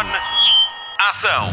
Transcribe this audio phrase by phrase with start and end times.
[0.00, 0.06] On.
[1.10, 1.50] Ação.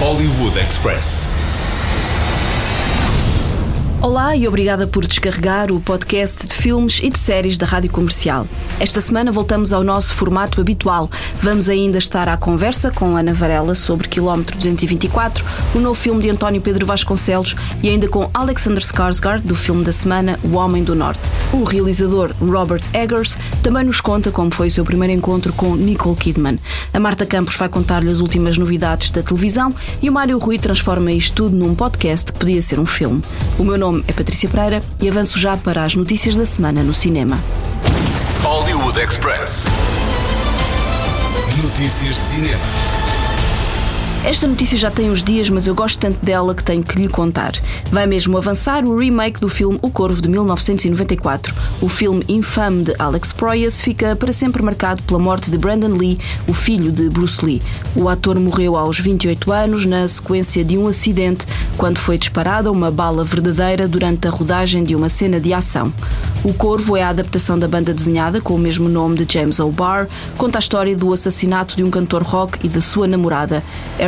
[0.00, 1.28] Hollywood Express.
[4.00, 8.46] Olá e obrigada por descarregar o podcast de filmes e de séries da Rádio Comercial.
[8.82, 11.08] Esta semana voltamos ao nosso formato habitual.
[11.40, 15.44] Vamos ainda estar à conversa com Ana Varela sobre Quilómetro 224,
[15.76, 19.92] o novo filme de António Pedro Vasconcelos e ainda com Alexander Skarsgård do filme da
[19.92, 21.30] semana O Homem do Norte.
[21.52, 26.16] O realizador Robert Eggers também nos conta como foi o seu primeiro encontro com Nicole
[26.16, 26.58] Kidman.
[26.92, 29.72] A Marta Campos vai contar-lhe as últimas novidades da televisão
[30.02, 33.22] e o Mário Rui transforma isto tudo num podcast que podia ser um filme.
[33.56, 36.92] O meu nome é Patrícia Pereira e avanço já para as notícias da semana no
[36.92, 37.38] cinema.
[38.62, 39.66] Hollywood Express.
[41.64, 42.91] Notícias de cinema.
[44.24, 47.08] Esta notícia já tem uns dias, mas eu gosto tanto dela que tenho que lhe
[47.08, 47.52] contar.
[47.90, 51.52] Vai mesmo avançar o remake do filme O Corvo de 1994.
[51.80, 56.20] O filme infame de Alex Proyas fica para sempre marcado pela morte de Brandon Lee,
[56.46, 57.60] o filho de Bruce Lee.
[57.96, 61.44] O ator morreu aos 28 anos na sequência de um acidente
[61.76, 65.92] quando foi disparada uma bala verdadeira durante a rodagem de uma cena de ação.
[66.44, 70.08] O Corvo é a adaptação da banda desenhada com o mesmo nome de James O'Barr,
[70.36, 73.62] conta a história do assassinato de um cantor rock e da sua namorada.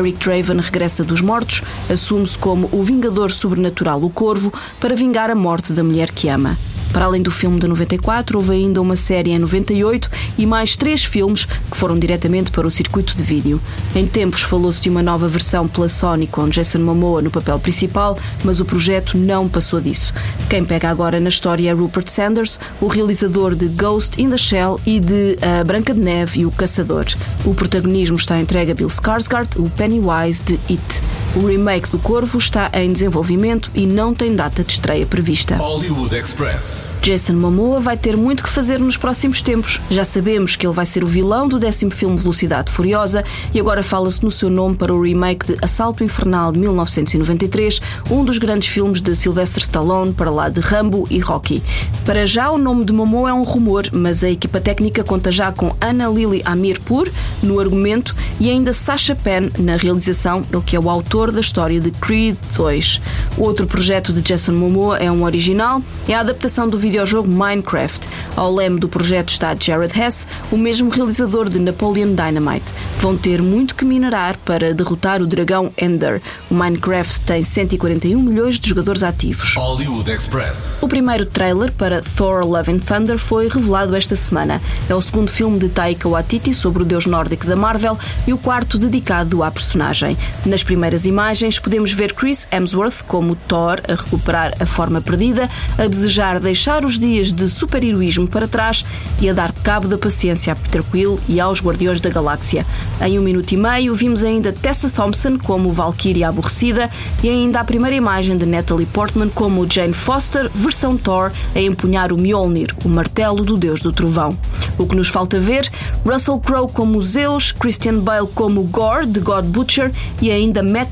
[0.05, 5.35] Eric Draven regressa dos mortos, assume-se como o vingador sobrenatural, o Corvo, para vingar a
[5.35, 6.57] morte da mulher que ama.
[6.95, 11.05] Para além do filme de 94, houve ainda uma série em 98 e mais três
[11.05, 13.61] filmes que foram diretamente para o circuito de vídeo.
[13.97, 18.17] Em tempos falou-se de uma nova versão pela Sony com Jason Momoa no papel principal,
[18.45, 20.15] mas o projeto não passou disso.
[20.49, 24.81] Quem pega agora na história é Rupert Sanders, o realizador de Ghost in the Shell
[24.87, 27.07] e de A Branca de Neve e o Caçador.
[27.45, 31.24] O protagonismo está entregue a Bill Skarsgård, o Pennywise de It.
[31.37, 35.57] O remake do Corvo está em desenvolvimento e não tem data de estreia prevista.
[35.57, 36.95] Hollywood Express.
[37.03, 39.81] Jason Momoa vai ter muito que fazer nos próximos tempos.
[39.91, 43.83] Já sabemos que ele vai ser o vilão do décimo filme Velocidade Furiosa e agora
[43.83, 47.81] fala-se no seu nome para o remake de Assalto Infernal de 1993,
[48.13, 51.65] um dos grandes filmes de Sylvester Stallone para lá de Rambo e Rocky.
[52.05, 55.51] Para já, o nome de Momoa é um rumor, mas a equipa técnica conta já
[55.51, 57.11] com Ana Lily Amirpur
[57.43, 61.81] no argumento e ainda Sasha Penn na realização, ele que é o autor da história
[61.81, 63.01] de Creed 2.
[63.37, 68.09] O outro projeto de Jason Momoa é um original, é a adaptação do videojogo Minecraft.
[68.37, 72.73] Ao leme do projeto está Jared Hess, o mesmo realizador de Napoleon Dynamite.
[73.01, 76.21] Vão ter muito que minerar para derrotar o dragão Ender.
[76.51, 79.55] O Minecraft tem 141 milhões de jogadores ativos.
[79.57, 80.83] Hollywood Express.
[80.83, 84.61] O primeiro trailer para Thor Love and Thunder foi revelado esta semana.
[84.89, 88.39] É o segundo filme de Taika Waititi sobre o deus nórdico da Marvel e o
[88.39, 90.17] quarto dedicado à personagem.
[90.47, 91.14] Nas primeiras imagens
[91.61, 95.49] podemos ver Chris Hemsworth como Thor a recuperar a forma perdida,
[95.79, 98.85] a desejar deixar os dias de super-heroísmo para trás
[99.21, 102.67] e a dar cabo da paciência a Peter Quill e aos Guardiões da Galáxia.
[103.01, 106.91] Em um minuto e meio vimos ainda Tessa Thompson como Valkyria aborrecida
[107.23, 112.13] e ainda a primeira imagem de Natalie Portman como Jane Foster, versão Thor, a empunhar
[112.13, 114.37] o Mjolnir, o martelo do deus do trovão.
[114.77, 115.71] O que nos falta ver,
[116.05, 120.89] Russell Crowe como Zeus, Christian Bale como Gore, de God Butcher e ainda Matt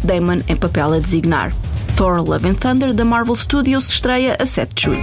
[0.46, 1.52] em papel a designar.
[1.96, 5.02] Thor Love and Thunder da Marvel Studios estreia a 7 de julho.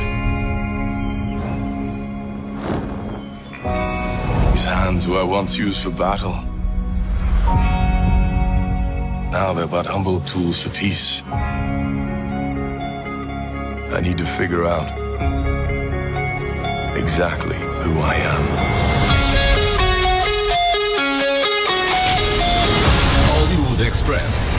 [4.52, 6.36] These hands were once used for battle.
[9.32, 11.24] Now they're but humble tools for peace.
[13.92, 14.90] I need to figure out
[16.98, 18.44] exactly who I am.
[23.30, 24.58] Hollywood Express.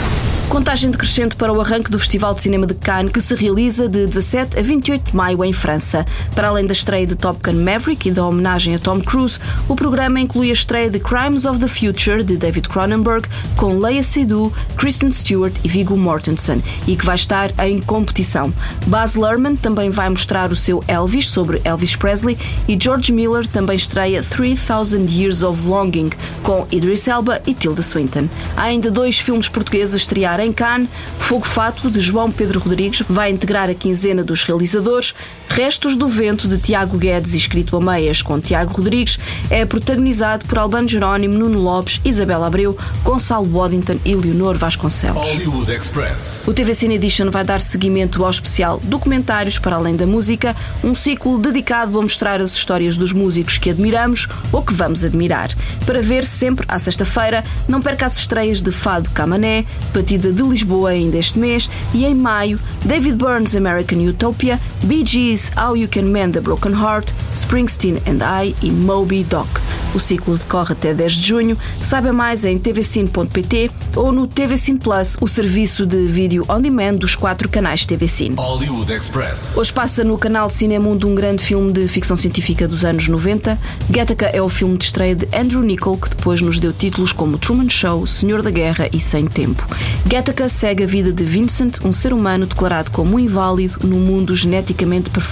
[0.50, 4.04] Contagem decrescente para o arranque do Festival de Cinema de Cannes, que se realiza de
[4.04, 6.04] 17 a 28 de maio em França.
[6.34, 9.38] Para além da estreia de Top Gun Maverick e da homenagem a Tom Cruise,
[9.68, 14.02] o programa inclui a estreia de Crimes of the Future, de David Cronenberg, com Leia
[14.02, 18.52] Seydoux, Kristen Stewart e Viggo Mortensen, e que vai estar em competição.
[18.88, 22.36] Baz Luhrmann também vai mostrar o seu Elvis, sobre Elvis Presley,
[22.66, 26.10] e George Miller também estreia 3000 Years of Longing,
[26.42, 28.28] com Idris Elba e Tilda Swinton.
[28.56, 30.88] Há ainda dois filmes portugueses a estrear em Cannes,
[31.18, 35.14] Fogo Fato, de João Pedro Rodrigues, vai integrar a quinzena dos realizadores.
[35.52, 39.18] Restos do Vento, de Tiago Guedes, escrito a meias com Tiago Rodrigues,
[39.50, 45.26] é protagonizado por Albano Jerónimo, Nuno Lopes, Isabela Abreu, Gonçalo Waddington e Leonor Vasconcelos.
[45.26, 46.46] Hollywood Express.
[46.46, 50.54] O TV Cine Edition vai dar seguimento ao especial Documentários para Além da Música,
[50.84, 55.50] um ciclo dedicado a mostrar as histórias dos músicos que admiramos ou que vamos admirar.
[55.84, 60.90] Para ver sempre à sexta-feira, não perca as estreias de Fado Camané, Batida de Lisboa
[60.90, 66.02] ainda este mês e em maio David Burns American Utopia, Bee Gees How You Can
[66.02, 69.48] Mend a Broken Heart, Springsteen and I e Moby Doc.
[69.94, 71.58] O ciclo decorre até 10 de junho.
[71.80, 76.94] Saiba mais em tvcine.pt ou no TV Cine Plus, o serviço de vídeo on demand
[76.94, 78.36] dos quatro canais TV Cine.
[78.36, 79.56] Hollywood Express.
[79.56, 83.58] Hoje passa no canal Cinemundo um grande filme de ficção científica dos anos 90.
[83.88, 87.38] Gattaca é o filme de estreia de Andrew Niccol, que depois nos deu títulos como
[87.38, 89.66] Truman Show, Senhor da Guerra e Sem Tempo.
[90.06, 94.36] Gattaca segue a vida de Vincent, um ser humano declarado como um inválido num mundo
[94.36, 95.29] geneticamente perfeito.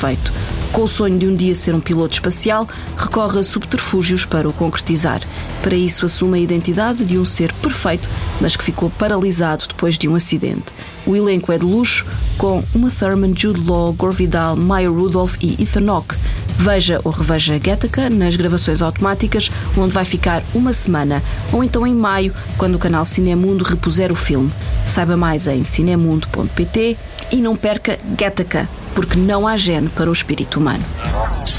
[0.73, 4.53] Com o sonho de um dia ser um piloto espacial, recorre a subterfúgios para o
[4.53, 5.21] concretizar.
[5.61, 8.09] Para isso, assume a identidade de um ser perfeito,
[8.41, 10.73] mas que ficou paralisado depois de um acidente.
[11.05, 12.07] O elenco é de luxo,
[12.37, 16.15] com Uma Thurman, Jude Law, Gore Vidal, Maya Rudolph e Ethan Hawke.
[16.59, 21.23] Veja ou reveja Gattaca nas gravações automáticas, onde vai ficar uma semana,
[21.53, 24.53] ou então em maio, quando o canal Cinemundo repuser o filme.
[24.87, 26.97] Saiba mais em cinemundo.pt
[27.31, 30.85] e não perca Gattaca, porque não há gene para o espírito humano.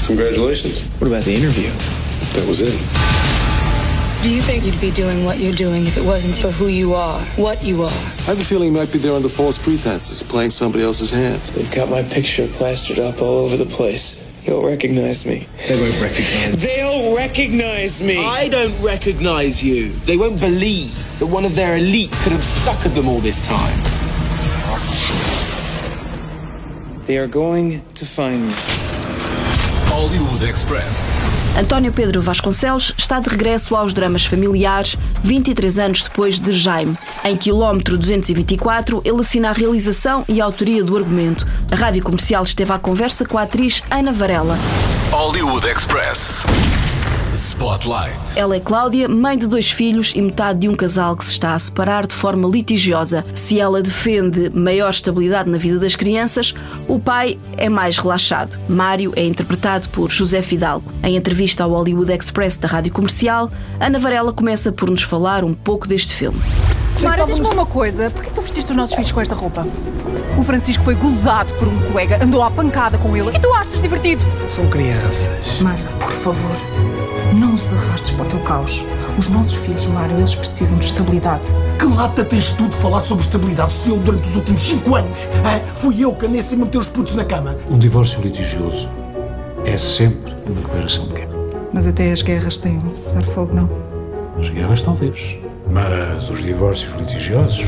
[0.06, 0.82] Congratulations.
[1.00, 1.70] What about the interview?
[2.34, 2.74] That was it.
[4.22, 6.94] Do you think you'd be doing what you're doing if it wasn't for who you
[6.94, 7.88] are, what you are?
[7.88, 11.40] I have a feeling he might be there under false pretenses, playing somebody else's hand.
[11.54, 14.20] They've got my picture plastered up all over the place.
[14.42, 15.46] He'll recognize me.
[15.68, 18.22] They won't recognize They'll recognize me.
[18.22, 19.90] I don't recognize you.
[20.04, 23.89] They won't believe that one of their elite could have suckered them all this time.
[27.10, 28.52] They are going to find me.
[29.88, 31.18] Hollywood Express.
[31.58, 36.96] António Pedro Vasconcelos está de regresso aos dramas familiares 23 anos depois de Jaime.
[37.24, 41.44] Em quilómetro 224, ele assina a realização e a autoria do argumento.
[41.72, 44.56] A rádio comercial esteve à conversa com a atriz Ana Varela.
[45.10, 46.46] Hollywood Express.
[47.60, 48.38] Spotlight.
[48.38, 51.52] Ela é Cláudia, mãe de dois filhos e metade de um casal que se está
[51.52, 53.22] a separar de forma litigiosa.
[53.34, 56.54] Se ela defende maior estabilidade na vida das crianças,
[56.88, 58.58] o pai é mais relaxado.
[58.66, 60.90] Mário é interpretado por José Fidalgo.
[61.02, 65.52] Em entrevista ao Hollywood Express da rádio comercial, Ana Varela começa por nos falar um
[65.52, 66.40] pouco deste filme.
[67.02, 68.08] Mário, diz-me uma coisa.
[68.08, 69.66] Por que tu vestiste os nossos filhos com esta roupa?
[70.38, 73.82] O Francisco foi gozado por um colega, andou à pancada com ele e tu achas
[73.82, 74.22] divertido?
[74.48, 75.60] São crianças.
[75.60, 76.56] Mário, por favor,
[77.34, 78.84] não os arrastes para o teu caos.
[79.18, 81.44] Os nossos filhos, Mário, eles precisam de estabilidade.
[81.78, 85.18] Que lata tens tu de falar sobre estabilidade se eu, durante os últimos 5 anos,
[85.20, 87.56] hein, fui eu que andei sempre a meter os putos na cama?
[87.70, 88.88] Um divórcio litigioso
[89.64, 91.30] é sempre uma declaração de guerra.
[91.72, 93.70] Mas até as guerras têm um cessar-fogo, não?
[94.38, 95.36] As guerras, talvez.
[95.70, 97.64] Mas os divórcios litigiosos.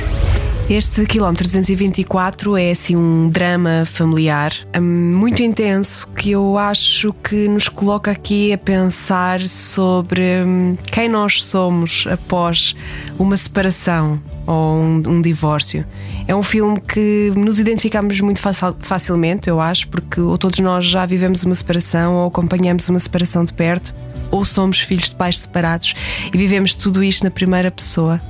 [0.71, 7.49] Este quilómetro 224 é assim um drama familiar hum, muito intenso que eu acho que
[7.49, 12.75] nos coloca aqui a pensar sobre hum, quem nós somos após
[13.19, 15.85] uma separação ou um, um divórcio.
[16.27, 20.85] É um filme que nos identificamos muito facil, facilmente, eu acho, porque ou todos nós
[20.85, 23.93] já vivemos uma separação ou acompanhamos uma separação de perto
[24.31, 25.95] ou somos filhos de pais separados
[26.33, 28.21] e vivemos tudo isto na primeira pessoa.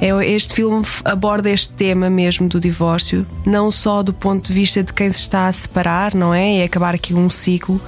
[0.00, 4.82] É, este filme aborda este tema mesmo do divórcio, não só do ponto de vista
[4.82, 6.58] de quem se está a separar, não é?
[6.58, 7.80] E acabar aqui um ciclo,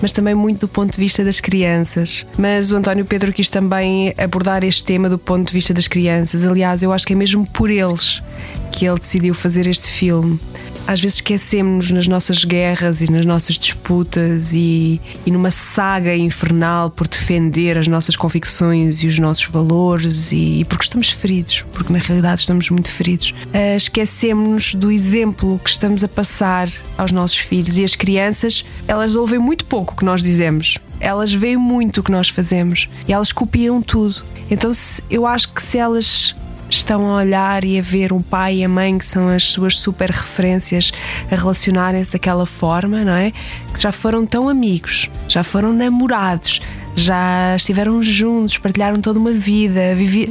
[0.00, 2.24] mas também muito do ponto de vista das crianças.
[2.38, 6.44] Mas o António Pedro quis também abordar este tema do ponto de vista das crianças.
[6.44, 8.22] Aliás, eu acho que é mesmo por eles
[8.70, 10.38] que ele decidiu fazer este filme
[10.86, 16.90] às vezes esquecemos-nos nas nossas guerras e nas nossas disputas e, e numa saga infernal
[16.90, 21.92] por defender as nossas convicções e os nossos valores e, e porque estamos feridos, porque
[21.92, 23.30] na realidade estamos muito feridos.
[23.30, 29.14] Uh, esquecemos-nos do exemplo que estamos a passar aos nossos filhos e as crianças, elas
[29.14, 30.78] ouvem muito pouco o que nós dizemos.
[31.00, 34.22] Elas veem muito o que nós fazemos e elas copiam tudo.
[34.50, 36.34] Então, se, eu acho que se elas
[36.68, 39.78] estão a olhar e a ver o pai e a mãe, que são as suas
[39.78, 40.92] super referências,
[41.30, 43.32] a relacionarem-se daquela forma, não é?
[43.72, 46.60] Que já foram tão amigos, já foram namorados,
[46.94, 49.80] já estiveram juntos, partilharam toda uma vida,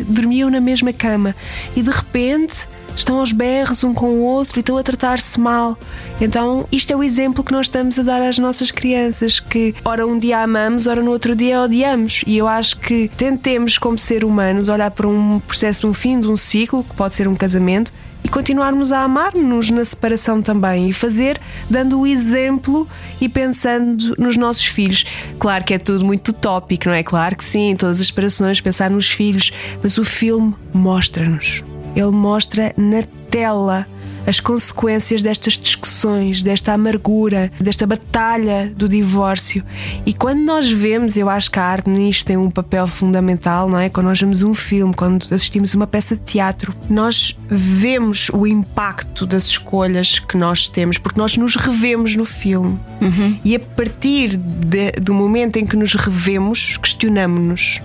[0.08, 1.36] dormiam na mesma cama
[1.76, 5.78] e de repente estão aos berros um com o outro e estão a tratar-se mal.
[6.20, 10.06] Então, isto é o exemplo que nós estamos a dar às nossas crianças: que ora
[10.06, 12.24] um dia amamos, ora no outro dia odiamos.
[12.26, 16.20] E eu acho que tentemos, como ser humanos, olhar para um processo de um fim
[16.20, 17.92] de um ciclo, que pode ser um casamento,
[18.26, 22.88] e continuarmos a amar-nos na separação também e fazer dando o exemplo
[23.22, 25.06] e pensando nos nossos filhos.
[25.38, 27.04] Claro que é tudo muito utópico, não é?
[27.04, 29.52] Claro que sim, todas as separações, pensar nos filhos,
[29.84, 31.64] mas o filme mostra-nos.
[31.96, 33.88] Ele mostra na tela
[34.26, 39.64] as consequências destas discussões, desta amargura, desta batalha do divórcio.
[40.06, 43.78] E quando nós vemos, eu acho que a arte nisto tem um papel fundamental, não
[43.78, 43.90] é?
[43.90, 49.26] Quando nós vemos um filme, quando assistimos uma peça de teatro, nós vemos o impacto
[49.26, 52.80] das escolhas que nós temos, porque nós nos revemos no filme.
[53.02, 53.38] Uhum.
[53.44, 57.82] E a partir de, do momento em que nos revemos, questionamos-nos.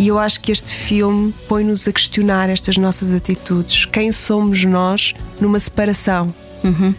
[0.00, 3.84] E eu acho que este filme põe-nos a questionar estas nossas atitudes.
[3.84, 6.34] Quem somos nós numa separação?
[6.64, 6.94] Uhum.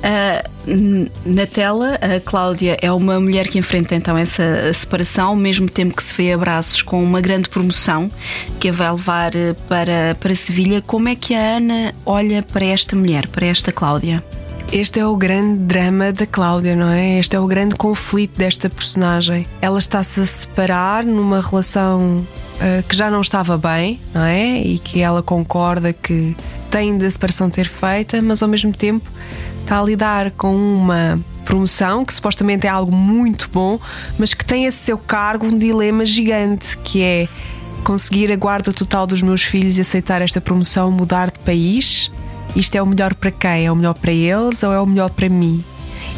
[0.00, 5.68] Uh, na tela, a Cláudia é uma mulher que enfrenta então essa separação, ao mesmo
[5.68, 8.08] tempo que se vê abraços com uma grande promoção
[8.60, 10.80] que a vai levar eh, para, para Sevilha.
[10.80, 14.22] Como é que a Ana olha para esta mulher, para esta Cláudia?
[14.72, 17.18] Este é o grande drama da Cláudia, não é?
[17.18, 19.44] Este é o grande conflito desta personagem.
[19.60, 24.60] Ela está-se a separar numa relação uh, que já não estava bem, não é?
[24.60, 26.36] E que ela concorda que
[26.70, 29.10] tem da separação ter feita, mas ao mesmo tempo
[29.60, 33.76] está a lidar com uma promoção que supostamente é algo muito bom,
[34.20, 37.28] mas que tem a seu cargo um dilema gigante que é
[37.82, 42.08] conseguir a guarda total dos meus filhos e aceitar esta promoção, mudar de país
[42.56, 43.66] isto é o melhor para quem?
[43.66, 45.64] É o melhor para eles ou é o melhor para mim?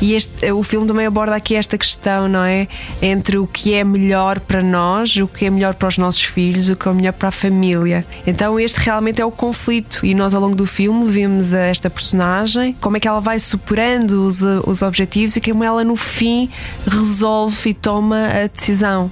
[0.00, 2.66] E este, o filme também aborda aqui esta questão, não é?
[3.00, 6.68] Entre o que é melhor para nós, o que é melhor para os nossos filhos,
[6.68, 8.04] o que é melhor para a família.
[8.26, 10.04] Então, este realmente é o conflito.
[10.04, 14.26] E nós, ao longo do filme, vemos esta personagem, como é que ela vai superando
[14.26, 16.50] os, os objetivos e como ela, no fim,
[16.84, 19.08] resolve e toma a decisão.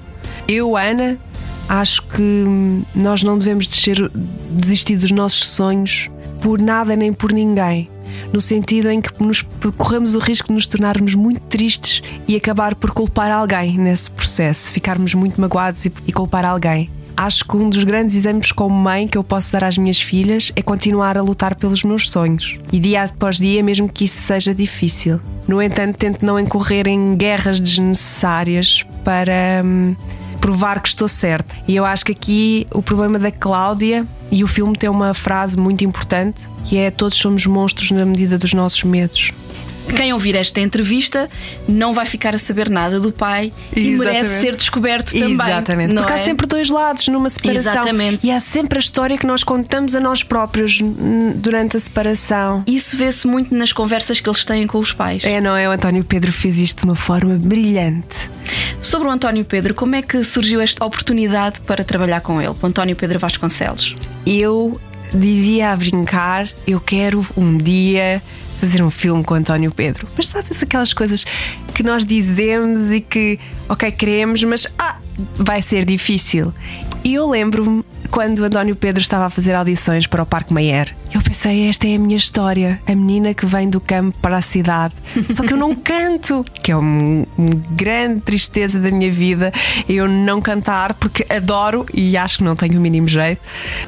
[0.49, 1.19] Eu, Ana,
[1.69, 2.45] acho que
[2.97, 6.11] nós não devemos desistir dos nossos sonhos
[6.41, 7.89] por nada nem por ninguém.
[8.33, 9.45] No sentido em que nos
[9.77, 14.73] corremos o risco de nos tornarmos muito tristes e acabar por culpar alguém nesse processo,
[14.73, 16.91] ficarmos muito magoados e, culpar alguém.
[17.17, 20.51] Acho que um dos grandes exemplos como mãe que eu posso dar às minhas filhas
[20.57, 22.59] é continuar a lutar pelos meus sonhos.
[22.73, 25.21] E dia após dia, mesmo que isso seja difícil.
[25.47, 29.63] No entanto, tento não incorrer em guerras desnecessárias para.
[29.65, 29.95] Hum,
[30.41, 31.57] provar que estou certa.
[31.69, 35.57] E eu acho que aqui o problema da Cláudia e o filme tem uma frase
[35.57, 39.33] muito importante que é todos somos monstros na medida dos nossos medos.
[39.97, 41.29] Quem ouvir esta entrevista
[41.69, 43.95] não vai ficar a saber nada do pai Exatamente.
[43.95, 45.33] e merece ser descoberto também.
[45.33, 45.95] Exatamente.
[45.95, 46.17] Porque é?
[46.17, 47.73] há sempre dois lados numa separação.
[47.73, 48.27] Exatamente.
[48.27, 50.81] E há sempre a história que nós contamos a nós próprios
[51.37, 52.65] durante a separação.
[52.67, 55.25] Isso vê-se muito nas conversas que eles têm com os pais.
[55.25, 55.69] É, não é?
[55.69, 58.31] O António Pedro fez isto de uma forma brilhante.
[58.81, 62.67] Sobre o António Pedro, como é que surgiu esta oportunidade para trabalhar com ele, o
[62.67, 63.97] António Pedro Vasconcelos?
[64.27, 64.81] Eu
[65.15, 68.23] dizia a brincar: eu quero um dia
[68.61, 70.07] fazer um filme com António Pedro.
[70.17, 71.25] Mas sabes aquelas coisas
[71.75, 74.97] que nós dizemos e que, ok, queremos, mas ah,
[75.35, 76.53] vai ser difícil.
[77.03, 80.95] E eu lembro-me quando António Pedro estava a fazer audições para o Parque Mayer.
[81.13, 84.43] Eu pensei, esta é a minha história, a menina que vem do campo para a
[84.43, 84.95] cidade.
[85.31, 87.27] Só que eu não canto, que é uma,
[87.71, 89.53] grande tristeza da minha vida,
[89.89, 93.41] eu não cantar porque adoro e acho que não tenho o mínimo jeito.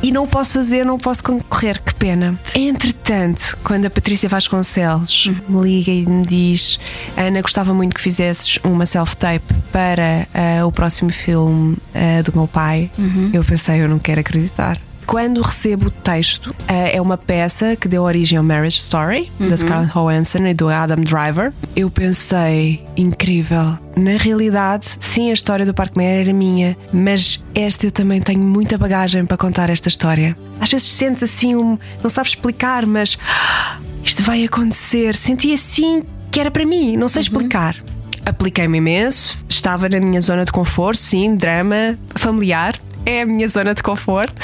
[0.03, 2.39] E não o posso fazer, não posso concorrer, que pena.
[2.55, 6.79] Entretanto, quando a Patrícia Vasconcelos me liga e me diz:
[7.17, 12.47] Ana, gostava muito que fizesses uma self-tape para uh, o próximo filme uh, do meu
[12.47, 13.31] pai, uhum.
[13.33, 14.79] eu pensei, eu não quero acreditar.
[15.07, 19.49] Quando recebo o texto, é uma peça que deu origem ao Marriage Story, uhum.
[19.49, 21.53] da Scarlett Johansson e do Adam Driver.
[21.75, 23.79] Eu pensei, incrível.
[23.97, 28.41] Na realidade, sim, a história do Parque Meyer era minha, mas esta eu também tenho
[28.43, 30.37] muita bagagem para contar esta história.
[30.61, 35.15] Às vezes sentes assim, um, não sabes explicar, mas ah, isto vai acontecer.
[35.15, 37.25] Senti assim que era para mim, não sei uhum.
[37.25, 37.77] explicar.
[38.25, 43.75] Apliquei-me imenso, estava na minha zona de conforto, sim, drama familiar é a minha zona
[43.75, 44.35] de conforto.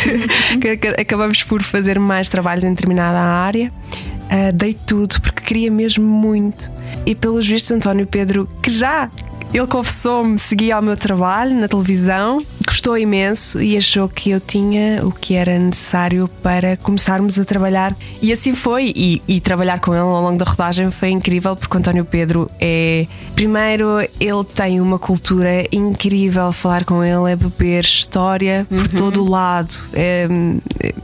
[1.00, 3.72] Acabamos por fazer mais trabalhos em determinada área.
[4.30, 6.70] Uh, dei tudo porque queria mesmo muito.
[7.06, 9.10] E pelos vistos, António Pedro, que já
[9.52, 15.00] ele confessou-me, seguia ao meu trabalho na televisão, gostou imenso e achou que eu tinha
[15.04, 17.96] o que era necessário para começarmos a trabalhar.
[18.20, 18.92] E assim foi.
[18.94, 23.06] E, e trabalhar com ele ao longo da rodagem foi incrível, porque António Pedro é.
[23.34, 26.52] Primeiro, ele tem uma cultura incrível.
[26.52, 28.88] Falar com ele é beber história por uhum.
[28.88, 29.74] todo o lado.
[29.94, 30.28] É,
[30.80, 30.94] é,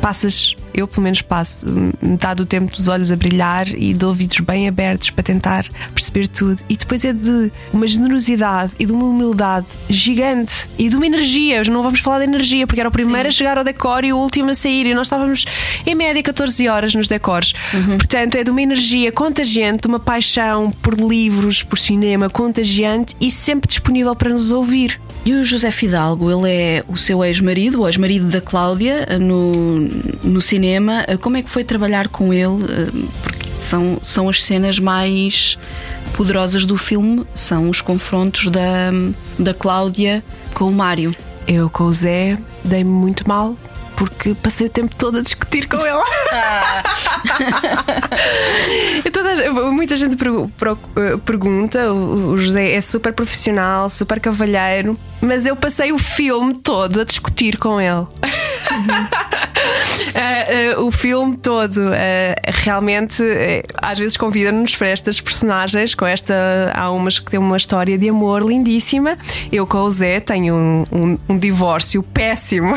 [0.00, 1.66] passas eu pelo menos passo
[2.00, 6.28] metade do tempo dos olhos a brilhar e de ouvidos bem abertos para tentar perceber
[6.28, 6.62] tudo.
[6.68, 11.62] E depois é de uma generosidade e de uma humildade gigante e de uma energia.
[11.64, 13.28] Não vamos falar de energia, porque era o primeiro Sim.
[13.28, 14.86] a chegar ao decor e o último a sair.
[14.86, 15.44] E nós estávamos
[15.84, 17.52] em média 14 horas nos decors.
[17.74, 17.98] Uhum.
[17.98, 23.30] Portanto, é de uma energia contagiante, de uma paixão por livros, por cinema contagiante e
[23.30, 25.00] sempre disponível para nos ouvir.
[25.28, 29.78] E o José Fidalgo, ele é o seu ex-marido, o ex-marido da Cláudia, no,
[30.24, 31.04] no cinema.
[31.20, 32.64] Como é que foi trabalhar com ele?
[33.22, 35.58] Porque são, são as cenas mais
[36.16, 38.90] poderosas do filme, são os confrontos da,
[39.38, 41.14] da Cláudia com o Mário.
[41.46, 43.54] Eu com o Zé dei-me muito mal
[43.98, 46.04] porque passei o tempo todo a discutir com ele.
[46.32, 46.82] Ah.
[49.12, 50.16] toda, muita gente
[51.26, 57.04] pergunta, o José é super profissional, super cavalheiro, mas eu passei o filme todo a
[57.04, 58.06] discutir com ele.
[59.68, 61.92] uh, uh, o filme todo uh,
[62.46, 63.22] realmente
[63.80, 66.34] às vezes convida-nos para estas personagens com esta
[66.74, 69.18] há umas que têm uma história de amor lindíssima.
[69.50, 72.74] Eu com o Zé tenho um, um, um divórcio péssimo.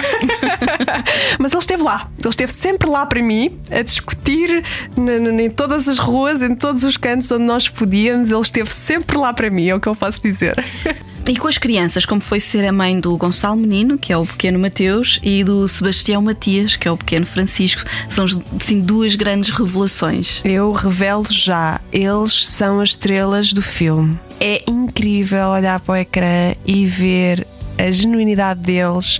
[1.39, 2.10] Mas ele esteve lá.
[2.19, 4.63] Ele esteve sempre lá para mim a discutir
[4.98, 8.31] em todas as ruas em todos os cantos onde nós podíamos.
[8.31, 10.55] Ele esteve sempre lá para mim é o que eu posso dizer
[11.28, 14.25] E com as crianças, como foi ser a mãe do Gonçalo Menino, que é o
[14.25, 18.25] pequeno Mateus, e do Sebastião Matias, que é o pequeno Francisco, são
[18.60, 20.42] assim, duas grandes revelações.
[20.44, 24.20] Eu revelo já, eles são as estrelas do filme.
[24.40, 27.48] É incrível olhar para o ecrã e ver
[27.78, 29.20] a genuinidade deles,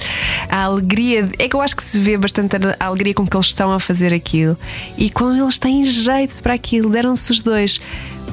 [0.50, 1.30] a alegria.
[1.40, 3.80] É que eu acho que se vê bastante a alegria com que eles estão a
[3.80, 4.58] fazer aquilo
[4.98, 6.90] e como eles têm jeito para aquilo.
[6.90, 7.80] Deram-se os dois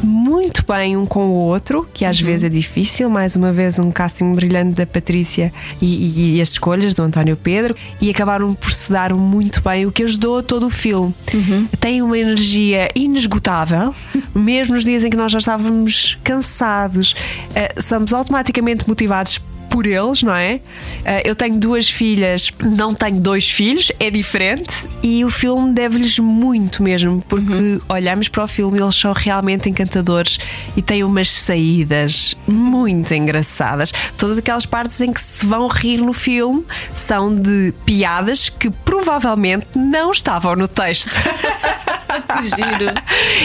[0.02, 2.26] muito bem um com o outro, que às uhum.
[2.26, 3.11] vezes é difícil.
[3.11, 7.37] Mais uma vez, um casting brilhante da Patrícia e, e, e, as escolhas do António
[7.37, 11.14] Pedro, e acabaram por se dar muito bem, o que ajudou a todo o filme.
[11.33, 11.67] Uhum.
[11.81, 13.95] Tem uma energia inesgotável,
[14.35, 17.14] mesmo nos dias em que nós já estávamos cansados,
[17.50, 20.61] uh, somos automaticamente motivados por eles, não é?
[21.05, 24.85] Eh, eu tenho duas filhas, não tenho dois filhos, é diferente.
[25.03, 27.81] E o filme deve-lhes muito mesmo, porque uhum.
[27.89, 30.39] olhamos para o filme e eles são realmente encantadores
[30.77, 33.93] e têm umas saídas muito engraçadas.
[34.17, 39.67] Todas aquelas partes em que se vão rir no filme são de piadas que provavelmente
[39.75, 41.11] não estavam no texto.
[42.38, 42.93] que giro.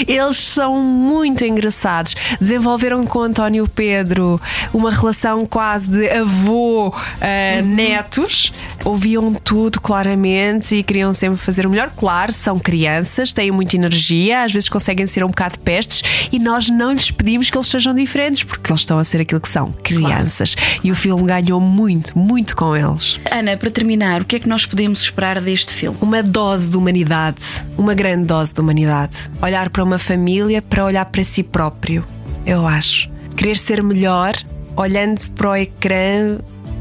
[0.08, 2.16] Eles são muito engraçados.
[2.40, 4.40] Desenvolveram com António Pedro
[4.74, 7.68] uma relação quase de avô uh, uhum.
[7.68, 8.54] netos.
[8.86, 11.92] Ouviam tudo claramente e queriam sempre fazer o melhor.
[11.96, 16.70] Claro, são crianças, têm muita energia, às vezes conseguem ser um bocado pestes e nós
[16.70, 19.72] não lhes pedimos que eles sejam diferentes porque eles estão a ser aquilo que são,
[19.72, 20.56] crianças.
[20.56, 20.80] Claro.
[20.84, 23.20] E o filme ganhou muito, muito com eles.
[23.32, 25.98] Ana, para terminar, o que é que nós podemos esperar deste filme?
[26.02, 27.42] Uma dose de humanidade,
[27.78, 29.18] uma grande dose de humanidade.
[29.42, 32.06] Olhar para uma família para olhar para si próprio,
[32.46, 33.12] eu acho.
[33.36, 34.34] Querer ser melhor
[34.76, 36.40] olhando para o ecrã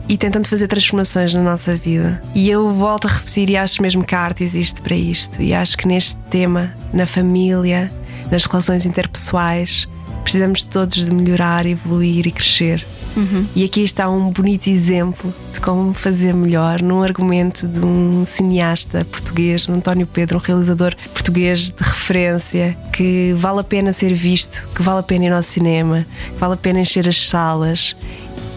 [0.09, 2.23] e tentando fazer transformações na nossa vida.
[2.35, 5.41] E eu volto a repetir e acho mesmo que a arte existe para isto.
[5.41, 7.93] E acho que neste tema, na família,
[8.31, 9.89] nas relações interpessoais,
[10.23, 12.85] precisamos todos de melhorar, evoluir e crescer.
[13.17, 13.47] Uhum.
[13.55, 19.05] E aqui está um bonito exemplo de como fazer melhor num argumento de um cineasta
[19.05, 24.83] português, António Pedro, um realizador português de referência, que vale a pena ser visto, que
[24.83, 27.95] vale a pena ir ao cinema, que vale a pena encher as salas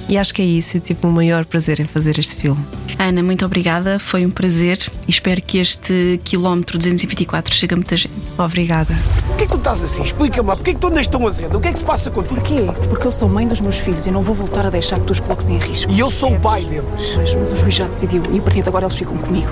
[0.07, 2.63] e acho que é isso, eu tive o maior prazer em fazer este filme.
[2.99, 7.97] Ana, muito obrigada, foi um prazer e espero que este quilómetro 224 chegue a muita
[7.97, 8.13] gente.
[8.37, 8.93] Obrigada.
[9.27, 10.03] Porquê que tu estás assim?
[10.03, 11.57] Explica-me lá, porquê que tu andas tão azeda?
[11.57, 12.35] O que é que se passa contigo?
[12.35, 12.61] Porquê?
[12.87, 15.11] Porque eu sou mãe dos meus filhos e não vou voltar a deixar que tu
[15.11, 15.91] os coloques em risco.
[15.91, 16.85] E eu sou o pai deles.
[17.15, 19.51] Mas, mas o juiz já decidiu e a partir de agora eles ficam comigo.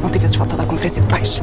[0.00, 1.42] Não tivesses voltado à conferência de pais.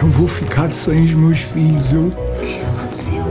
[0.00, 2.06] Eu vou ficar sem os meus filhos, eu.
[2.06, 3.22] O que aconteceu?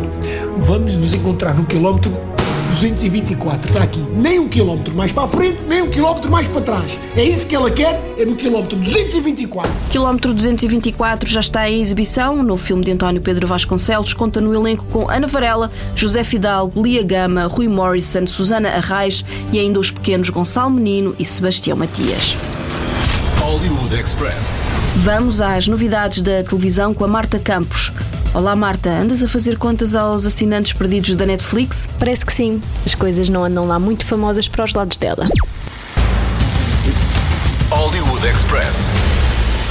[0.60, 2.29] Vamos nos encontrar no quilómetro
[2.70, 4.00] 224, está aqui.
[4.14, 7.00] Nem um quilómetro mais para a frente, nem um quilómetro mais para trás.
[7.16, 9.72] É isso que ela quer, é no quilómetro 224.
[9.90, 14.14] Quilómetro 224 já está em exibição no filme de António Pedro Vasconcelos.
[14.14, 19.60] Conta no elenco com Ana Varela, José Fidalgo, Lia Gama, Rui Morrison, Susana Arraes e
[19.60, 22.36] ainda os pequenos Gonçalo Menino e Sebastião Matias.
[23.40, 24.70] Hollywood Express.
[24.98, 27.92] Vamos às novidades da televisão com a Marta Campos.
[28.32, 31.90] Olá Marta, andas a fazer contas aos assinantes perdidos da Netflix?
[31.98, 32.62] Parece que sim.
[32.86, 35.26] As coisas não andam lá muito famosas para os lados dela.
[37.72, 39.02] Hollywood Express.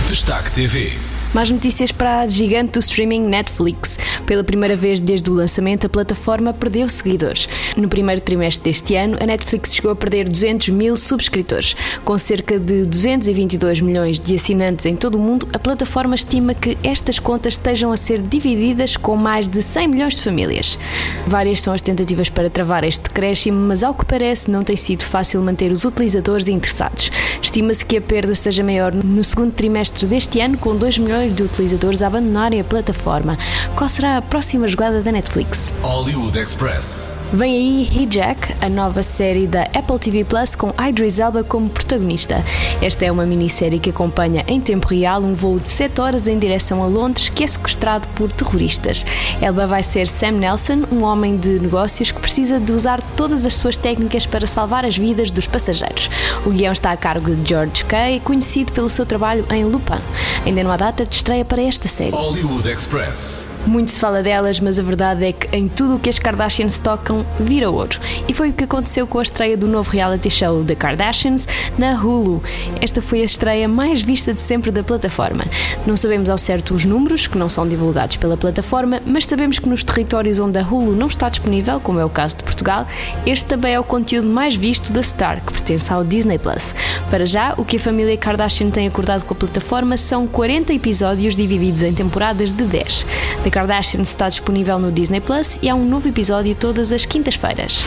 [0.09, 1.08] Destaque TV.
[1.35, 3.99] Mais notícias para a gigante do streaming Netflix.
[4.25, 7.49] Pela primeira vez desde o lançamento, a plataforma perdeu seguidores.
[7.77, 11.77] No primeiro trimestre deste ano, a Netflix chegou a perder 200 mil subscritores.
[12.03, 16.79] Com cerca de 222 milhões de assinantes em todo o mundo, a plataforma estima que
[16.83, 20.79] estas contas estejam a ser divididas com mais de 100 milhões de famílias.
[21.27, 25.05] Várias são as tentativas para travar este decréscimo, mas ao que parece não tem sido
[25.05, 27.11] fácil manter os utilizadores interessados.
[27.43, 31.35] Estima-se que a perda seja maior no segundo trimestre deste ano, com 2 milhões milhões
[31.35, 33.37] de utilizadores a abandonarem a plataforma.
[33.75, 35.73] Qual será a próxima jogada da Netflix?
[35.83, 37.19] Hollywood Express.
[37.33, 42.43] Vem aí Hijack, a nova série da Apple TV Plus com Idris Elba como protagonista.
[42.81, 46.39] Esta é uma minissérie que acompanha em tempo real um voo de 7 horas em
[46.39, 49.05] direção a Londres que é sequestrado por terroristas.
[49.43, 53.55] Elba vai ser Sam Nelson, um homem de negócios que precisa de usar todas as
[53.55, 56.09] suas técnicas para salvar as vidas dos passageiros.
[56.47, 60.01] O guião está a cargo de George Kay, conhecido pelo seu trabalho em Lupin.
[60.47, 62.11] Ainda não há data de estreia para esta série.
[62.11, 63.65] Hollywood Express.
[63.67, 66.79] Muito se fala delas, mas a verdade é que em tudo o que as Kardashians
[66.79, 67.99] tocam vira ouro.
[68.29, 71.93] E foi o que aconteceu com a estreia do novo reality show The Kardashians na
[71.95, 72.43] Hulu.
[72.81, 75.45] Esta foi a estreia mais vista de sempre da plataforma.
[75.87, 79.69] Não sabemos ao certo os números, que não são divulgados pela plataforma, mas sabemos que
[79.69, 82.87] nos territórios onde a Hulu não está disponível, como é o caso de Portugal,
[83.27, 86.75] este também é o conteúdo mais visto da Star, que pertence ao Disney Plus.
[87.11, 90.98] Para já, o que a família Kardashian tem acordado com a plataforma são 40 episódios
[91.37, 93.07] divididos em temporadas de 10.
[93.45, 97.85] The Kardashians está disponível no Disney Plus e há um novo episódio todas as quintas-feiras.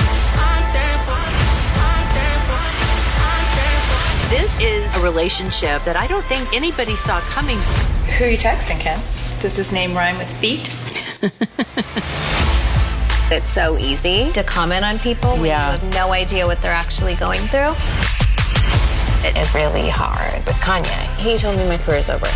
[4.30, 7.58] This is a relationship that I don't think anybody saw coming.
[8.18, 9.00] Who are you texting, Ken?
[9.42, 10.70] Does his name rhyme with feet?
[13.34, 15.72] It's so easy to comment on people when Yeah.
[15.74, 17.72] you have no idea what they're actually going through.
[19.26, 20.46] It is really hard.
[20.46, 22.28] With Kanye, he told me my career's over.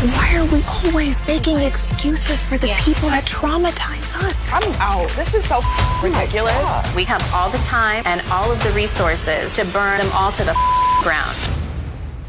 [0.00, 4.50] Why are we always making excuses for the people that traumatize us?
[4.50, 5.10] I'm out.
[5.10, 5.60] This is so
[6.02, 6.54] ridiculous.
[6.96, 10.42] We have all the time and all of the resources to burn them all to
[10.42, 10.56] the
[11.02, 11.59] ground.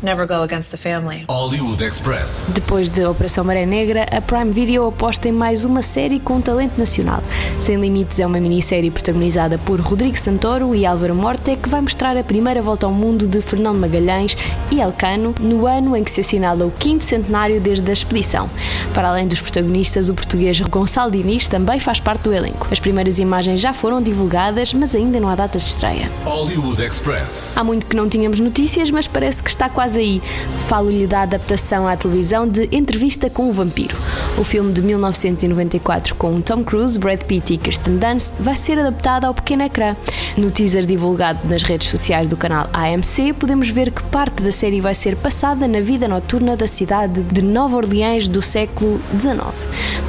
[0.04, 1.26] Never go against the family.
[1.30, 2.54] Hollywood Express.
[2.56, 6.76] Depois de Operação Maré Negra, a Prime Video aposta em mais uma série com talento
[6.76, 7.22] nacional.
[7.60, 12.18] Sem Limites é uma minissérie protagonizada por Rodrigo Santoro e Álvaro Morte que vai mostrar
[12.18, 14.36] a primeira volta ao mundo de Fernando Magalhães
[14.72, 18.50] e Elcano no ano em que se assinala o quinto centenário desde a expedição.
[18.96, 22.68] Para além dos protagonistas, o português Gonçalo Diniz também faz parte do elenco.
[22.72, 26.12] As primeiras imagens já foram divulgadas, mas ainda não há data de estreia.
[26.26, 27.56] Hollywood Express.
[27.56, 30.22] Há muito que não tínhamos notícias, mas parece que está quase aí.
[30.68, 33.98] Falo-lhe da adaptação à televisão de Entrevista com o Vampiro.
[34.38, 39.26] O filme de 1994 com Tom Cruise, Brad Pitt e Kirsten Dunst vai ser adaptado
[39.26, 39.96] ao pequeno ecrã.
[40.38, 44.82] No teaser divulgado nas redes sociais do canal AMC, podemos ver que parte da série
[44.82, 49.42] vai ser passada na vida noturna da cidade de Nova Orleans do século XIX.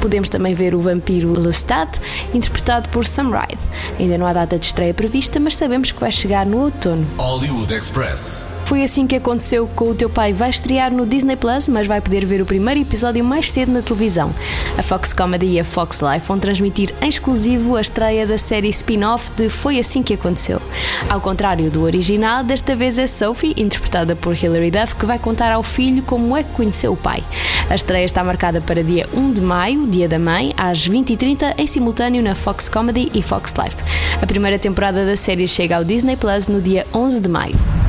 [0.01, 1.99] Podemos também ver o vampiro Lestat,
[2.33, 3.59] interpretado por Sam Ryde.
[3.99, 7.05] Ainda não há data de estreia prevista, mas sabemos que vai chegar no outono.
[7.17, 8.62] Hollywood Express.
[8.65, 10.33] Foi assim que aconteceu com o teu pai.
[10.33, 13.81] Vai estrear no Disney Plus, mas vai poder ver o primeiro episódio mais cedo na
[13.81, 14.33] televisão.
[14.77, 18.69] A Fox Comedy e a Fox Life vão transmitir em exclusivo a estreia da série
[18.69, 20.61] spin-off de Foi Assim que Aconteceu.
[21.09, 25.51] Ao contrário do original, desta vez é Sophie, interpretada por Hilary Duff, que vai contar
[25.51, 27.23] ao filho como é que conheceu o pai.
[27.69, 31.67] A estreia está marcada para dia 1 de maio, dia da mãe, às 20h30, em
[31.67, 33.77] simultâneo na Fox Comedy e Fox Life.
[34.21, 37.82] A primeira temporada da série chega ao Disney Plus no dia 11 de maio.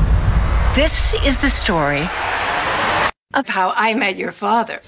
[0.75, 2.01] This is the story
[3.33, 4.81] of how I met your father.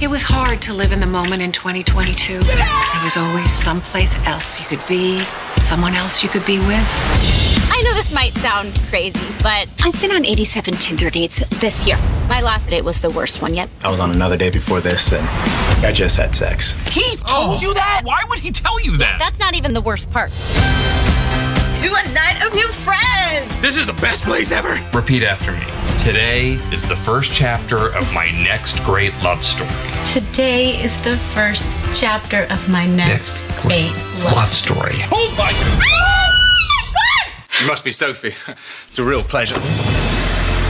[0.00, 2.40] It was hard to live in the moment in 2022.
[2.40, 5.20] There was always someplace else you could be,
[5.60, 6.84] someone else you could be with.
[7.70, 11.96] I know this might sound crazy, but I've been on 87 Tinder dates this year.
[12.28, 13.70] My last date was the worst one yet.
[13.84, 15.24] I was on another day before this, and
[15.86, 16.72] I just had sex.
[16.90, 18.00] He told you that?
[18.02, 19.20] Why would he tell you that?
[19.20, 20.32] That's not even the worst part.
[21.82, 23.50] To a night of new friends!
[23.60, 24.78] This is the best place ever.
[24.96, 25.64] Repeat after me.
[25.98, 29.68] Today is the first chapter of my next great love story.
[30.06, 33.90] Today is the first chapter of my next great
[34.22, 34.46] love.
[34.46, 34.94] story.
[35.10, 35.50] Oh, oh my!
[35.50, 37.60] God!
[37.60, 38.34] You must be Sophie.
[38.86, 39.56] It's a real pleasure.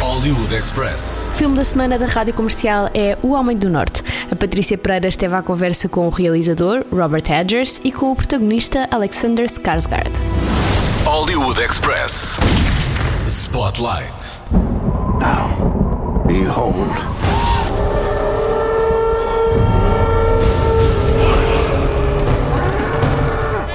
[0.00, 1.28] Hollywood Express.
[1.28, 4.02] O filme da semana da rádio comercial é O Homem do Norte.
[4.30, 8.88] A Patrícia Pereira esteve à conversa com o realizador, Robert Hedgers, e com o protagonista,
[8.90, 10.10] Alexander Skarsgård.
[11.14, 12.40] Hollywood Express.
[13.26, 14.22] Spotlight.
[15.20, 16.88] Now, behold.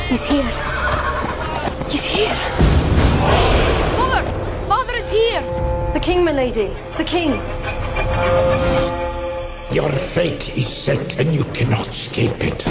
[0.09, 0.51] He's here.
[1.87, 2.35] He's here.
[3.99, 4.23] Mother!
[4.67, 5.41] Father is here!
[5.93, 6.73] The king, my lady.
[6.97, 7.33] The king.
[9.71, 12.65] Your fate is set and you cannot escape it.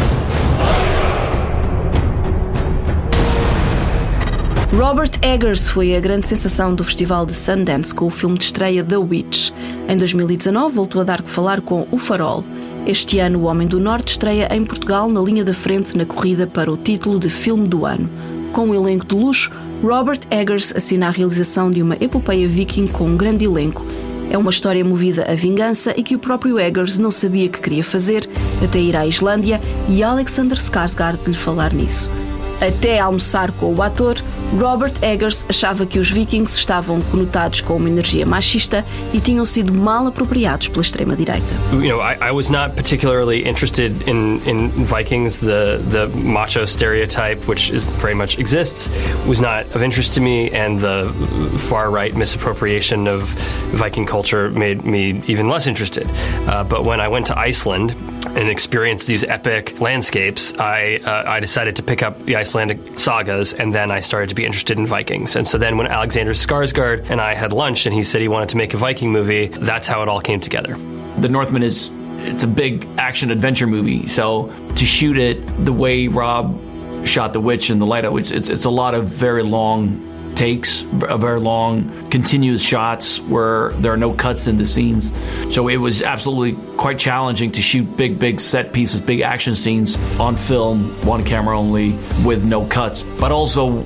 [4.73, 8.85] Robert Eggers foi a grande sensação do Festival de Sundance com o filme de estreia
[8.85, 9.51] The Witch.
[9.89, 12.45] Em 2019 voltou a dar que falar com O Farol.
[12.85, 16.47] Este ano, O Homem do Norte estreia em Portugal na linha da frente na corrida
[16.47, 18.11] para o título de filme do ano.
[18.53, 19.51] Com um elenco de luxo,
[19.83, 23.87] Robert Eggers assina a realização de uma epopeia viking com um grande elenco.
[24.31, 27.85] É uma história movida a vingança e que o próprio Eggers não sabia que queria
[27.85, 28.29] fazer
[28.63, 32.11] até ir à Islândia e Alexander Skarsgård lhe falar nisso.
[32.61, 34.17] Até almoçar com o ator,
[34.59, 39.75] Robert Eggers achava que os vikings estavam conotados com uma energia machista e tinham sido
[39.75, 41.47] mal apropriados pela extrema-direita.
[41.73, 45.39] You know, I, I, was not particularly interested in, in Vikings.
[45.39, 48.89] The, the macho stereotype, which is very much exists,
[49.27, 51.13] was not of interest to me, and the
[51.59, 53.23] far-right misappropriation of
[53.75, 56.07] Viking culture made me even less interested.
[56.47, 57.95] Uh, but when I went to Iceland,
[58.37, 63.55] and experienced these epic landscapes, I uh, I decided to pick up the Icelandic sagas,
[63.55, 65.37] and then I started to be interested in Vikings.
[65.37, 68.51] And so then when Alexander Skarsgård and I had lunch, and he said he wanted
[68.51, 70.77] to make a Viking movie, that's how it all came together.
[71.19, 76.09] The Northman is it's a big action adventure movie, so to shoot it the way
[76.09, 76.61] Rob
[77.07, 80.03] shot The Witch and The Lighthouse, it's it's a lot of very long
[80.37, 85.13] takes, very long, continuous shots where there are no cuts in the scenes.
[85.53, 89.97] So it was absolutely quite challenging to shoot big, big set pieces, big action scenes
[90.21, 91.93] on film, one camera only,
[92.25, 93.85] with no cuts, but also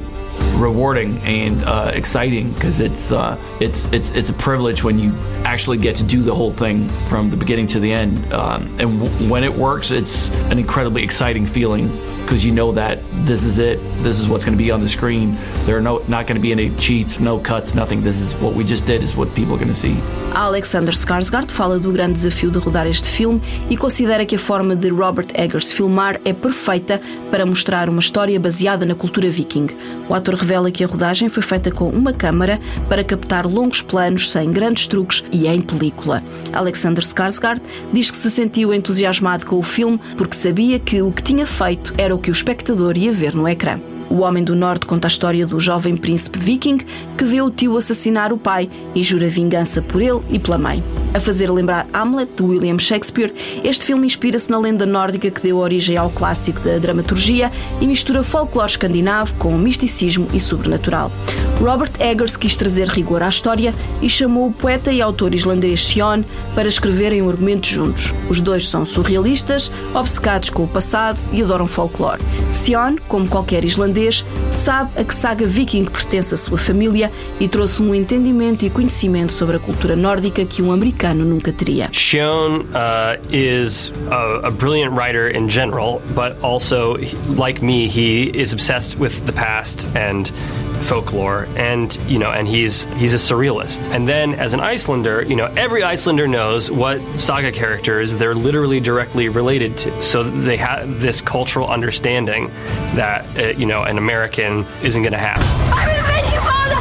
[0.57, 5.13] rewarding and uh, exciting because it's uh, it's it's it's a privilege when you
[5.51, 8.33] actually get to do the whole thing from the beginning to the end.
[8.33, 11.89] Um, and w- when it works, it's an incredibly exciting feeling
[12.23, 13.81] because you know that this is it.
[14.05, 15.37] This is what's going to be on the screen.
[15.67, 18.03] There are no not going to be any cheats, no cuts, nothing.
[18.03, 19.03] This is what we just did.
[19.03, 19.97] Is what people are going to see.
[20.33, 24.77] Alexander Skarsgård fala do grande desafio de rodar este filme e considera que a forma
[24.77, 29.69] de Robert Eggers filmar é perfeita para mostrar uma história baseada na cultura viking.
[30.09, 34.31] O ator revela que a rodagem foi feita com uma câmara para captar longos planos
[34.31, 36.23] sem grandes truques e em película.
[36.53, 37.61] Alexander Skarsgård
[37.93, 41.95] diz que se sentiu entusiasmado com o filme porque sabia que o que tinha feito
[41.97, 43.81] era o que o espectador ia ver no ecrã.
[44.11, 46.79] O Homem do Norte conta a história do jovem príncipe viking
[47.17, 50.83] que vê o tio assassinar o pai e jura vingança por ele e pela mãe.
[51.15, 55.59] A fazer lembrar Hamlet de William Shakespeare, este filme inspira-se na lenda nórdica que deu
[55.59, 61.13] origem ao clássico da dramaturgia e mistura folclore escandinavo com misticismo e sobrenatural.
[61.61, 66.23] Robert Eggers quis trazer rigor à história e chamou o poeta e autor islandês Sion
[66.55, 68.15] para escreverem um argumento juntos.
[68.31, 72.23] Os dois são surrealistas, obcecados com o passado e adoram folclore.
[72.51, 77.83] Sion, como qualquer islandês, sabe a que saga viking pertence à sua família e trouxe
[77.83, 81.91] um entendimento e conhecimento sobre a cultura nórdica que um americano nunca teria.
[81.93, 86.97] Sion uh, is a, a brilliant writer in general, but also,
[87.37, 90.33] like me, he is obsessed with the past and
[90.81, 93.91] folklore and you know and he's he's a surrealist.
[93.91, 98.81] And then as an icelander you know every icelander knows what saga characters they're literally
[98.81, 100.03] directly related to.
[100.03, 102.49] So they have this cultural understanding
[102.95, 105.39] that uh, you know an american isn't going to have.
[105.73, 106.77] I'm going to avenge you father!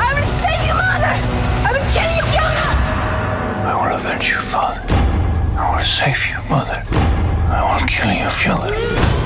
[0.00, 1.14] I'm going to save you mother!
[1.64, 2.64] I'm going to kill you fiona
[3.64, 4.82] i will avenge you father.
[5.56, 6.82] I will save you mother.
[7.48, 9.23] I will kill you fiona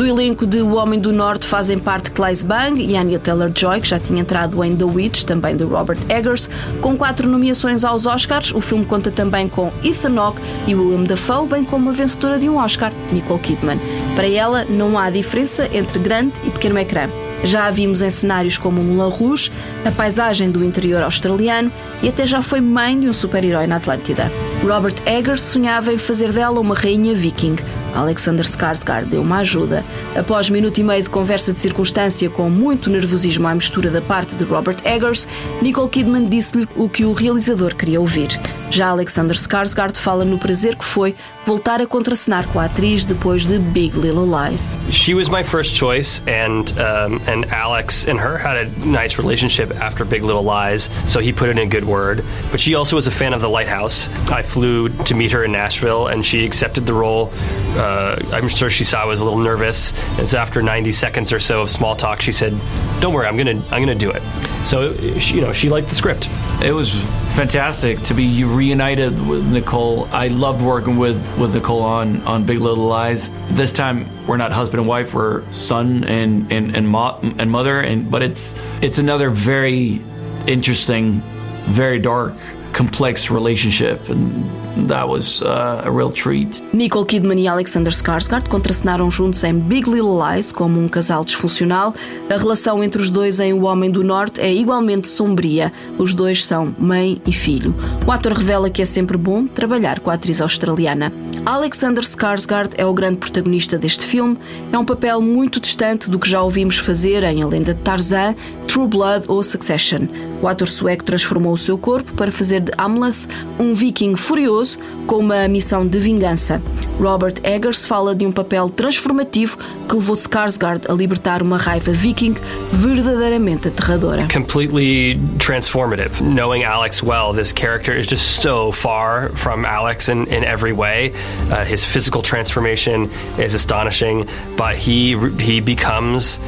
[0.00, 3.88] Do elenco de O Homem do Norte fazem parte Claes Bang e Anya Taylor-Joy, que
[3.88, 6.48] já tinha entrado em The Witch, também de Robert Eggers.
[6.80, 11.46] Com quatro nomeações aos Oscars, o filme conta também com Ethan Hawke e William Dafoe,
[11.46, 13.78] bem como a vencedora de um Oscar, Nicole Kidman.
[14.16, 17.06] Para ela, não há diferença entre grande e pequeno ecrã.
[17.44, 19.52] Já a vimos em cenários como Moulin Rouge,
[19.84, 21.70] a paisagem do interior australiano
[22.02, 24.32] e até já foi mãe de um super-herói na Atlântida.
[24.62, 27.56] Robert Eggers sonhava em fazer dela uma rainha viking.
[27.94, 29.84] Alexander Skarsgård deu uma ajuda.
[30.16, 34.34] Após minuto e meio de conversa de circunstância com muito nervosismo à mistura da parte
[34.36, 35.26] de Robert Eggers,
[35.62, 38.28] Nicole Kidman disse-lhe o que o realizador queria ouvir.
[38.70, 43.44] Já Alexander Skarsgård fala no prazer que foi voltar a contracenar com a atriz depois
[43.44, 44.78] de Big Little Lies.
[44.90, 49.72] She was my first choice and um, and Alex and her had a nice relationship
[49.80, 52.24] after Big Little Lies, so he put it in a good word.
[52.52, 54.08] But she also was a fan of The Lighthouse.
[54.30, 57.32] I flew to meet her in Nashville and she accepted the role.
[57.76, 59.92] Uh, I'm sure she saw I was a little nervous.
[60.16, 62.54] And so after 90 seconds or so of small talk, she said,
[63.00, 64.22] "Don't worry, I'm gonna I'm gonna do it."
[64.64, 66.28] So she, you know she liked the script.
[66.62, 66.92] It was
[67.34, 70.06] fantastic to be reunited with Nicole.
[70.12, 73.30] I loved working with with Nicole on on Big Little Lies.
[73.50, 77.80] This time we're not husband and wife, we're son and and and, mo- and mother.
[77.80, 80.00] And but it's it's another very
[80.46, 81.22] interesting,
[81.66, 82.34] very dark,
[82.72, 86.62] complex relationship and that was uh, a real treat.
[86.72, 91.94] Nicole Kidman e Alexander Skarsgård contracenaram juntos em Big Little Lies como um casal disfuncional.
[92.28, 95.72] A relação entre os dois em O Homem do Norte é igualmente sombria.
[95.98, 97.74] Os dois são mãe e filho.
[98.06, 101.12] O ator revela que é sempre bom trabalhar com a atriz australiana.
[101.44, 104.36] Alexander Skarsgård é o grande protagonista deste filme.
[104.72, 108.34] É um papel muito distante do que já ouvimos fazer em A Lenda de Tarzan,
[108.66, 110.06] True Blood ou Succession.
[110.42, 113.28] O ator sueco transformou o seu corpo para fazer de Amleth
[113.58, 114.69] um viking furioso
[115.06, 116.62] com uma missão de vingança.
[117.00, 119.56] Robert Eggers fala de um papel transformativo
[119.88, 122.34] que levou Skarsgård a libertar uma raiva viking
[122.72, 124.28] verdadeiramente aterradora.
[124.32, 126.20] Completely transformative.
[126.22, 131.12] Knowing Alex well, this character is just so far from Alex in, in every way.
[131.50, 136.38] Uh, his physical transformation is astonishing, but he he becomes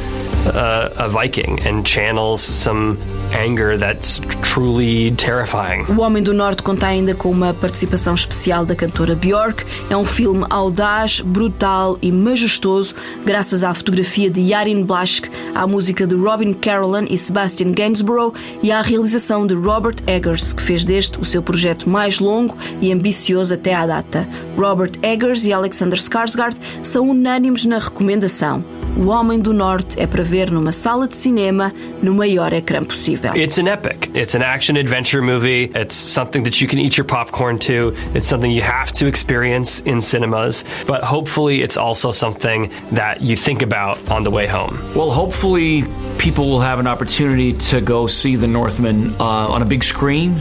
[0.47, 2.99] uh, a Viking and channels some
[3.33, 5.85] anger that's truly terrifying.
[5.89, 9.65] O Homem do Norte conta ainda com uma participação especial da cantora Björk.
[9.89, 16.07] É um filme audaz, brutal e majestoso, graças à fotografia de Yarin Blaschke, à música
[16.07, 21.21] de Robin Carolan e Sebastian Gainsborough e à realização de Robert Eggers, que fez deste
[21.21, 24.29] o seu projeto mais longo e ambicioso até à data.
[24.57, 28.82] Robert Eggers e Alexander Skarsgård são unânimes na recomendação.
[28.97, 33.35] O Homem do Norte é para ver numa sala de cinema no maior ecrã possível.
[33.35, 34.11] It's an epic.
[34.15, 35.71] It's an action adventure movie.
[35.75, 37.95] It's something that you can eat your popcorn to.
[38.15, 40.65] It's something you have to experience in cinemas.
[40.87, 44.79] But hopefully, it's also something that you think about on the way home.
[44.95, 45.85] Well, hopefully,
[46.19, 50.35] people will have an opportunity to go see The Northman uh, on a big screen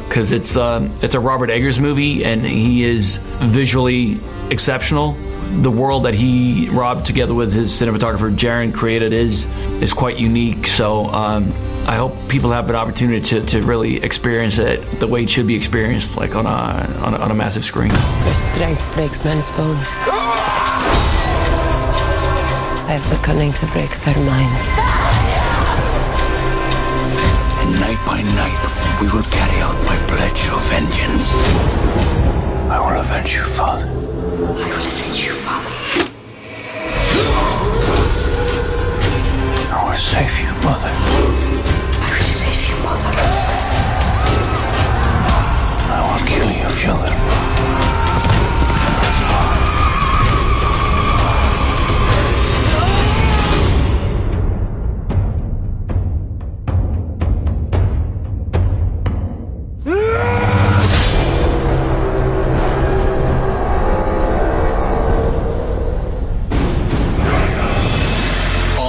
[0.00, 4.18] because uh, it's uh, it's a Robert Eggers movie and he is visually
[4.50, 5.16] exceptional
[5.62, 9.46] the world that he Rob together with his cinematographer Jaron created is
[9.80, 10.66] is quite unique.
[10.66, 11.52] So um,
[11.86, 15.46] I hope people have an opportunity to, to really experience it the way it should
[15.46, 16.50] be experienced, like on a
[17.02, 17.90] on a, on a massive screen.
[17.90, 19.88] Your strength breaks men's bones.
[22.88, 24.76] I have the cunning to break their minds.
[27.60, 31.32] And night by night, we will carry out my pledge of vengeance.
[32.70, 33.97] I will avenge you, Father.
[34.38, 35.68] I will you, Father.
[39.74, 40.92] I will save you, Mother.
[41.98, 43.14] I will save you, Mother.
[45.90, 47.57] I will kill you, Father.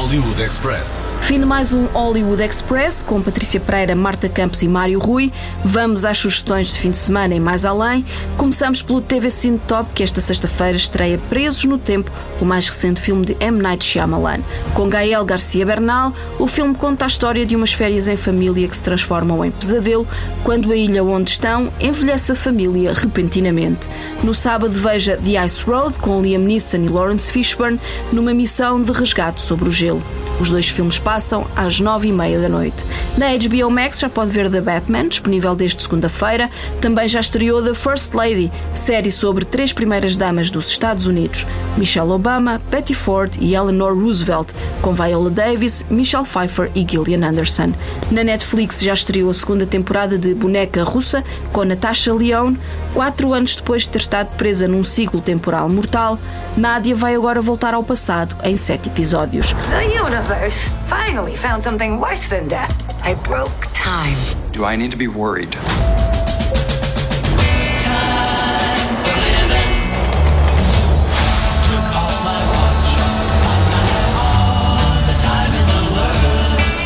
[0.10, 1.20] Hollywood Express.
[1.22, 5.32] Fim de mais um Hollywood Express com Patrícia Pereira, Marta Campos e Mário Rui.
[5.64, 8.04] Vamos às sugestões de fim de semana e mais além.
[8.36, 12.10] Começamos pelo TV Cine Top, que esta sexta-feira estreia Presos no Tempo,
[12.42, 13.62] o mais recente filme de M.
[13.62, 14.40] Night Shyamalan.
[14.74, 18.76] Com Gael Garcia Bernal, o filme conta a história de umas férias em família que
[18.76, 20.08] se transformam em pesadelo
[20.44, 23.88] quando a ilha onde estão envelhece a família repentinamente.
[24.24, 27.80] No sábado veja The Ice Road com Liam Neeson e Lawrence Fishburne
[28.12, 29.99] numa missão de resgate sobre o gelo.
[30.40, 32.86] Os dois filmes passam às nove e meia da noite.
[33.18, 36.50] Na HBO Max já pode ver The Batman, disponível desde segunda-feira.
[36.80, 41.46] Também já estreou The First Lady, série sobre três primeiras damas dos Estados Unidos:
[41.78, 47.74] Michelle Obama, Betty Ford e Eleanor Roosevelt, com Viola Davis, Michelle Pfeiffer e Gillian Anderson.
[48.10, 52.58] Na Netflix já estreou a segunda temporada de Boneca Russa, com Natasha Lyonne.
[52.94, 56.18] Quatro anos depois de ter estado presa num ciclo temporal mortal,
[56.58, 59.54] Nadia vai agora voltar ao passado em sete episódios.
[59.90, 62.72] The universe finally found something worse than death.
[63.04, 64.16] I broke time.
[64.52, 65.50] Do I need to be worried?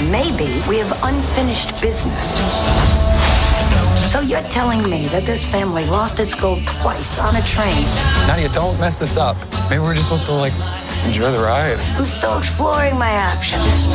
[0.10, 2.39] Maybe we have unfinished business.
[4.10, 7.84] So you're telling me that this family lost its gold twice on a train?
[8.28, 9.36] Nadia, don't mess this up.
[9.70, 10.54] Maybe we're just supposed to, like,
[11.06, 11.80] enjoy the ride.
[11.98, 13.88] I'm still exploring my options.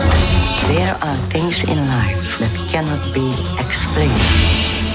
[0.68, 4.12] There are things in life that cannot be explained.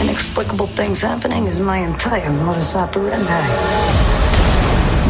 [0.01, 3.43] Inexplicable things happening is my entire modus operandi.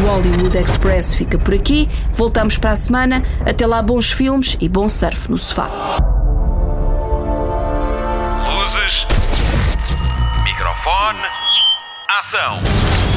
[0.02, 1.88] O Hollywood Express fica por aqui.
[2.14, 3.22] Voltamos para a semana.
[3.46, 5.70] Até lá, bons filmes e bom surf no sofá.
[8.46, 9.06] Luzes.
[10.44, 11.20] Microfone.
[12.18, 13.13] Ação.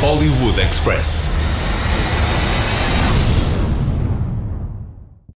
[0.00, 1.37] Hollywood Express.